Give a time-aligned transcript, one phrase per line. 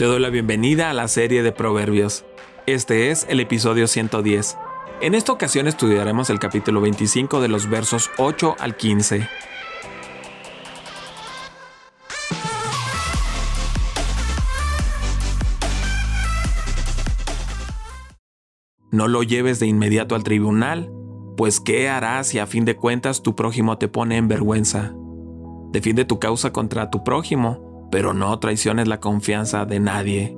[0.00, 2.24] Te doy la bienvenida a la serie de Proverbios.
[2.66, 4.56] Este es el episodio 110.
[5.02, 9.28] En esta ocasión estudiaremos el capítulo 25 de los versos 8 al 15.
[18.90, 20.90] No lo lleves de inmediato al tribunal,
[21.36, 24.94] pues ¿qué harás si a fin de cuentas tu prójimo te pone en vergüenza?
[25.72, 30.36] Defiende tu causa contra tu prójimo pero no traiciones la confianza de nadie,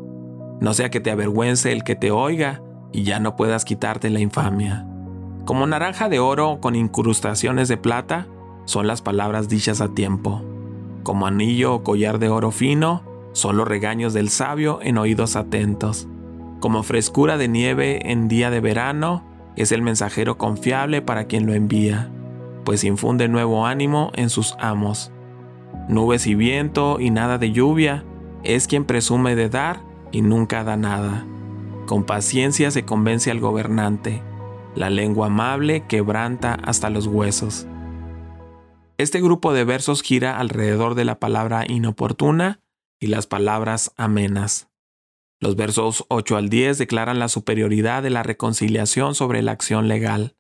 [0.61, 2.63] no sea que te avergüence el que te oiga
[2.93, 4.87] y ya no puedas quitarte la infamia.
[5.45, 8.29] Como naranja de oro con incrustaciones de plata,
[8.65, 10.41] son las palabras dichas a tiempo.
[11.03, 13.03] Como anillo o collar de oro fino,
[13.33, 16.07] son los regaños del sabio en oídos atentos.
[16.61, 19.25] Como frescura de nieve en día de verano,
[19.57, 22.09] es el mensajero confiable para quien lo envía,
[22.65, 25.11] pues infunde nuevo ánimo en sus amos
[25.93, 28.05] nubes y viento y nada de lluvia,
[28.43, 31.27] es quien presume de dar y nunca da nada.
[31.87, 34.23] Con paciencia se convence al gobernante,
[34.75, 37.67] la lengua amable quebranta hasta los huesos.
[38.99, 42.61] Este grupo de versos gira alrededor de la palabra inoportuna
[43.01, 44.71] y las palabras amenas.
[45.41, 50.37] Los versos 8 al 10 declaran la superioridad de la reconciliación sobre la acción legal.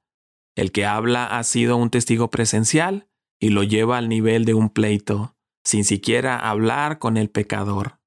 [0.54, 3.08] El que habla ha sido un testigo presencial
[3.40, 8.00] y lo lleva al nivel de un pleito, sin siquiera hablar con el pecador.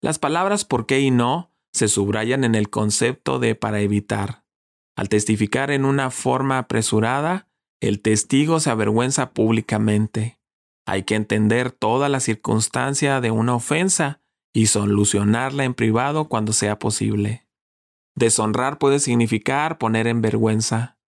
[0.00, 4.44] Las palabras por qué y no se subrayan en el concepto de para evitar.
[4.96, 7.48] Al testificar en una forma apresurada,
[7.80, 10.40] el testigo se avergüenza públicamente.
[10.86, 14.20] Hay que entender toda la circunstancia de una ofensa
[14.52, 17.46] y solucionarla en privado cuando sea posible.
[18.16, 20.98] Deshonrar puede significar poner en vergüenza.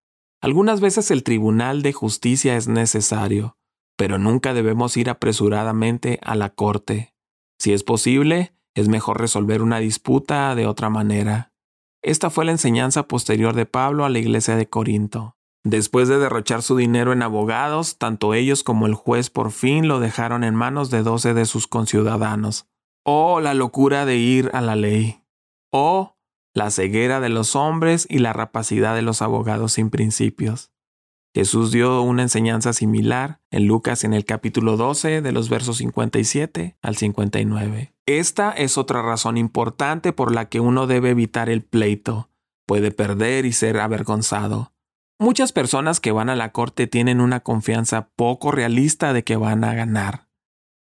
[0.41, 3.59] Algunas veces el tribunal de justicia es necesario,
[4.01, 7.15] pero nunca debemos ir apresuradamente a la corte.
[7.59, 11.53] Si es posible, es mejor resolver una disputa de otra manera.
[12.01, 15.37] Esta fue la enseñanza posterior de Pablo a la iglesia de Corinto.
[15.65, 20.01] Después de derrochar su dinero en abogados, tanto ellos como el juez por fin lo
[20.01, 22.71] dejaron en manos de doce de sus conciudadanos.
[23.05, 25.23] Oh, la locura de ir a la ley.
[25.73, 26.17] Oh,
[26.55, 30.73] la ceguera de los hombres y la rapacidad de los abogados sin principios.
[31.33, 36.77] Jesús dio una enseñanza similar en Lucas en el capítulo 12 de los versos 57
[36.83, 37.95] al 59.
[38.07, 42.31] Esta es otra razón importante por la que uno debe evitar el pleito.
[42.67, 44.73] Puede perder y ser avergonzado.
[45.21, 49.63] Muchas personas que van a la corte tienen una confianza poco realista de que van
[49.63, 50.27] a ganar.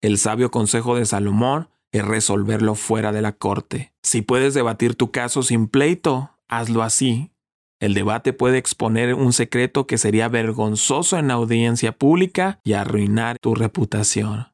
[0.02, 3.94] El sabio consejo de Salomón es resolverlo fuera de la corte.
[4.02, 7.32] Si puedes debatir tu caso sin pleito, hazlo así,
[7.80, 13.56] el debate puede exponer un secreto que sería vergonzoso en audiencia pública y arruinar tu
[13.56, 14.48] reputación.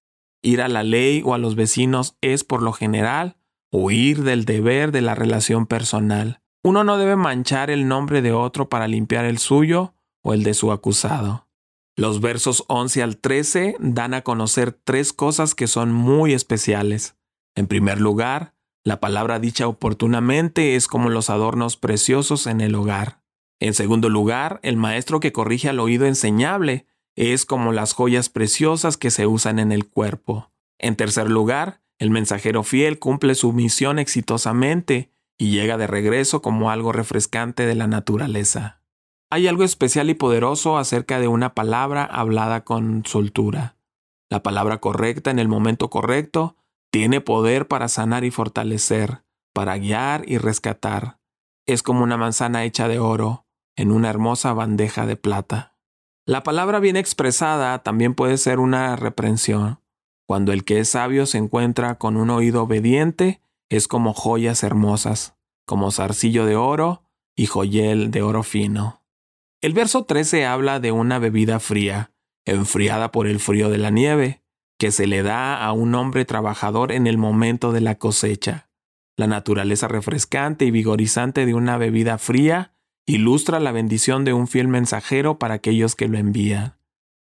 [0.44, 3.38] Ir a la ley o a los vecinos es, por lo general,
[3.72, 6.40] huir del deber de la relación personal.
[6.64, 10.54] Uno no debe manchar el nombre de otro para limpiar el suyo o el de
[10.54, 11.48] su acusado.
[11.98, 17.16] Los versos 11 al 13 dan a conocer tres cosas que son muy especiales.
[17.56, 18.55] En primer lugar,
[18.86, 23.20] la palabra dicha oportunamente es como los adornos preciosos en el hogar.
[23.60, 26.86] En segundo lugar, el maestro que corrige al oído enseñable
[27.16, 30.52] es como las joyas preciosas que se usan en el cuerpo.
[30.78, 36.70] En tercer lugar, el mensajero fiel cumple su misión exitosamente y llega de regreso como
[36.70, 38.82] algo refrescante de la naturaleza.
[39.32, 43.78] Hay algo especial y poderoso acerca de una palabra hablada con soltura.
[44.30, 46.56] La palabra correcta en el momento correcto
[46.96, 51.20] tiene poder para sanar y fortalecer, para guiar y rescatar.
[51.66, 53.46] Es como una manzana hecha de oro,
[53.76, 55.76] en una hermosa bandeja de plata.
[56.26, 59.82] La palabra bien expresada también puede ser una reprensión.
[60.26, 65.36] Cuando el que es sabio se encuentra con un oído obediente, es como joyas hermosas,
[65.66, 67.04] como zarcillo de oro
[67.36, 69.04] y joyel de oro fino.
[69.60, 72.14] El verso 13 habla de una bebida fría,
[72.46, 74.45] enfriada por el frío de la nieve,
[74.78, 78.70] que se le da a un hombre trabajador en el momento de la cosecha.
[79.18, 82.74] La naturaleza refrescante y vigorizante de una bebida fría
[83.06, 86.76] ilustra la bendición de un fiel mensajero para aquellos que lo envían.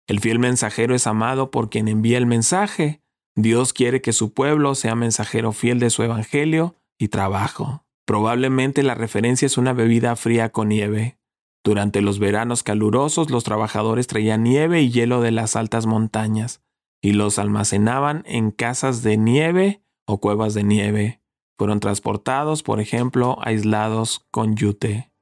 [0.06, 3.02] El fiel mensajero es amado por quien envía el mensaje.
[3.36, 7.84] Dios quiere que su pueblo sea mensajero fiel de su evangelio y trabajo.
[8.06, 11.18] Probablemente la referencia es una bebida fría con nieve.
[11.64, 16.62] Durante los veranos calurosos los trabajadores traían nieve y hielo de las altas montañas
[17.02, 21.20] y los almacenaban en casas de nieve o cuevas de nieve.
[21.58, 25.12] Fueron transportados, por ejemplo, aislados con yute.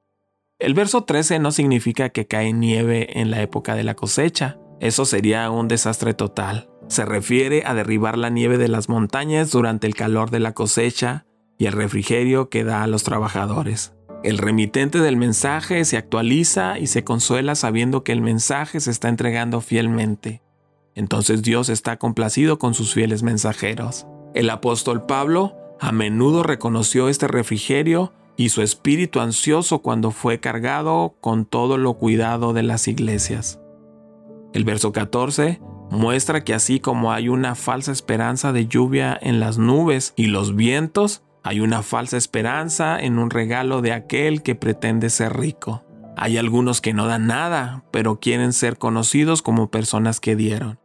[0.59, 4.59] El verso 13 no significa que cae nieve en la época de la cosecha.
[4.79, 6.69] Eso sería un desastre total.
[6.87, 11.25] Se refiere a derribar la nieve de las montañas durante el calor de la cosecha
[11.57, 13.95] y el refrigerio que da a los trabajadores.
[14.23, 19.09] El remitente del mensaje se actualiza y se consuela sabiendo que el mensaje se está
[19.09, 20.43] entregando fielmente.
[20.95, 24.07] Entonces Dios está complacido con sus fieles mensajeros.
[24.35, 31.15] El apóstol Pablo a menudo reconoció este refrigerio y su espíritu ansioso cuando fue cargado
[31.21, 33.61] con todo lo cuidado de las iglesias.
[34.53, 35.61] El verso 14
[35.91, 40.55] muestra que así como hay una falsa esperanza de lluvia en las nubes y los
[40.55, 45.83] vientos, hay una falsa esperanza en un regalo de aquel que pretende ser rico.
[46.23, 50.79] Hay algunos que no dan nada, pero quieren ser conocidos como personas que dieron.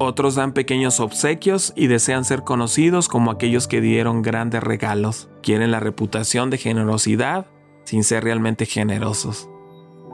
[0.00, 5.30] Otros dan pequeños obsequios y desean ser conocidos como aquellos que dieron grandes regalos.
[5.44, 7.46] Quieren la reputación de generosidad
[7.84, 9.48] sin ser realmente generosos.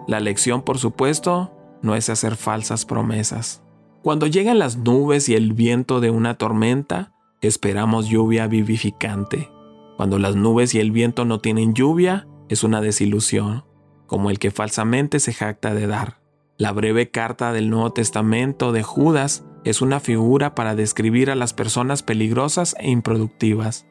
[0.06, 3.62] La lección, por supuesto, no es hacer falsas promesas.
[4.02, 9.50] Cuando llegan las nubes y el viento de una tormenta, esperamos lluvia vivificante.
[9.96, 13.64] Cuando las nubes y el viento no tienen lluvia, es una desilusión,
[14.06, 16.20] como el que falsamente se jacta de dar.
[16.58, 21.52] La breve carta del Nuevo Testamento de Judas es una figura para describir a las
[21.52, 23.86] personas peligrosas e improductivas.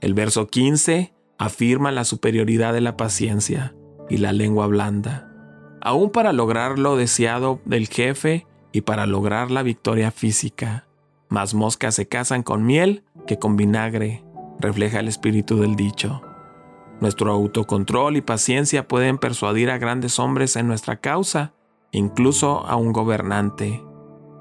[0.00, 3.74] El verso 15 afirma la superioridad de la paciencia
[4.08, 5.30] y la lengua blanda.
[5.80, 10.86] Aún para lograr lo deseado del jefe y para lograr la victoria física.
[11.28, 14.24] Más moscas se casan con miel que con vinagre,
[14.58, 16.22] refleja el espíritu del dicho.
[17.00, 21.54] Nuestro autocontrol y paciencia pueden persuadir a grandes hombres en nuestra causa,
[21.92, 23.82] incluso a un gobernante.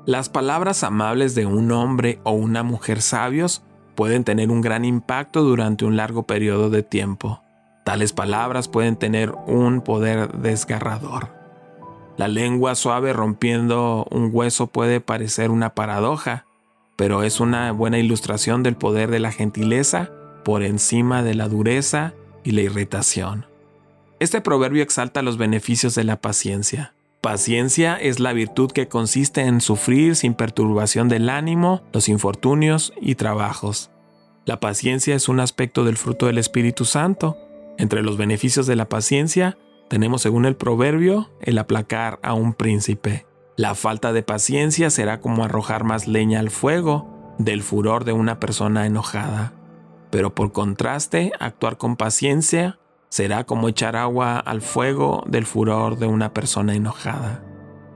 [0.06, 3.64] Las palabras amables de un hombre o una mujer sabios
[3.96, 7.42] pueden tener un gran impacto durante un largo periodo de tiempo.
[7.86, 11.30] Tales palabras pueden tener un poder desgarrador.
[12.18, 16.46] La lengua suave rompiendo un hueso puede parecer una paradoja,
[16.98, 20.12] pero es una buena ilustración del poder de la gentileza
[20.44, 22.14] por encima de la dureza
[22.44, 23.46] y la irritación.
[24.20, 26.94] Este proverbio exalta los beneficios de la paciencia.
[27.22, 33.16] Paciencia es la virtud que consiste en sufrir sin perturbación del ánimo los infortunios y
[33.16, 33.92] trabajos.
[34.46, 37.38] La paciencia es un aspecto del fruto del Espíritu Santo.
[37.78, 39.58] Entre los beneficios de la paciencia
[39.90, 43.26] tenemos, según el proverbio, el aplacar a un príncipe.
[43.58, 48.40] La falta de paciencia será como arrojar más leña al fuego del furor de una
[48.40, 49.54] persona enojada.
[50.10, 52.80] Pero por contraste, actuar con paciencia
[53.10, 57.44] será como echar agua al fuego del furor de una persona enojada.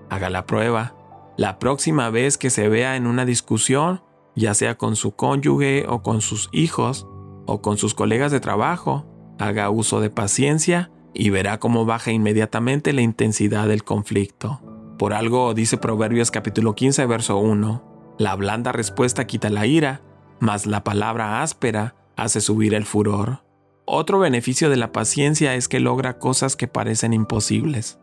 [0.09, 0.95] Haga la prueba.
[1.37, 4.03] La próxima vez que se vea en una discusión,
[4.35, 7.07] ya sea con su cónyuge o con sus hijos
[7.45, 9.05] o con sus colegas de trabajo,
[9.39, 14.61] haga uso de paciencia y verá cómo baja inmediatamente la intensidad del conflicto.
[14.97, 20.01] Por algo dice Proverbios capítulo 15, verso 1, la blanda respuesta quita la ira,
[20.39, 23.43] mas la palabra áspera hace subir el furor.
[23.85, 27.99] Otro beneficio de la paciencia es que logra cosas que parecen imposibles.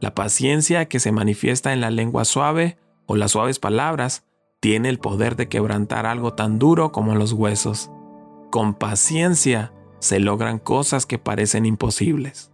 [0.00, 2.76] La paciencia que se manifiesta en la lengua suave
[3.06, 4.24] o las suaves palabras
[4.60, 7.90] tiene el poder de quebrantar algo tan duro como los huesos.
[8.50, 12.50] Con paciencia se logran cosas que parecen imposibles.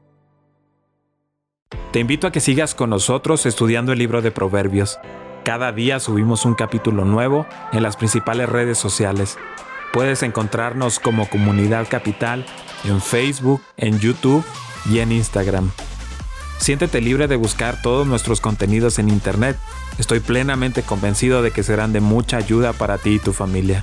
[1.92, 4.98] Te invito a que sigas con nosotros estudiando el libro de Proverbios.
[5.44, 9.38] Cada día subimos un capítulo nuevo en las principales redes sociales.
[9.92, 12.44] Puedes encontrarnos como Comunidad Capital
[12.84, 14.44] en Facebook, en YouTube
[14.90, 15.70] y en Instagram.
[16.58, 19.56] Siéntete libre de buscar todos nuestros contenidos en Internet.
[19.98, 23.82] Estoy plenamente convencido de que serán de mucha ayuda para ti y tu familia.